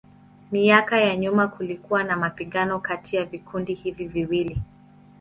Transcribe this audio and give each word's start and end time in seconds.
Miaka 0.51 0.97
ya 0.99 1.15
nyuma 1.17 1.47
kulikuwa 1.47 2.03
na 2.03 2.17
mapigano 2.17 2.79
kati 2.79 3.15
ya 3.15 3.25
vikundi 3.25 3.73
hivi 3.73 4.07
viwili. 4.07 4.61